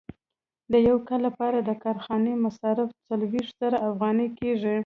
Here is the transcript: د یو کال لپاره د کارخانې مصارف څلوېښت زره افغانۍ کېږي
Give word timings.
د 0.71 0.73
یو 0.87 0.97
کال 1.07 1.21
لپاره 1.27 1.57
د 1.61 1.71
کارخانې 1.83 2.33
مصارف 2.45 2.89
څلوېښت 3.07 3.53
زره 3.61 3.77
افغانۍ 3.89 4.27
کېږي 4.39 4.75